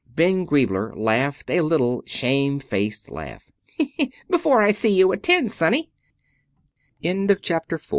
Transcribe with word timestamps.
Ben 0.09 0.47
Griebler 0.47 0.95
laughed 0.97 1.47
a 1.51 1.61
little 1.61 2.01
shamefaced 2.07 3.11
laugh. 3.11 3.51
"Before 4.31 4.59
I 4.63 4.71
see 4.71 4.89
you 4.89 5.13
at 5.13 5.21
ten, 5.21 5.47
sonny." 5.47 5.91
V 7.03 7.27
THE 7.27 7.39
SELF 7.39 7.43
STARTER 7.45 7.77
T 7.77 7.83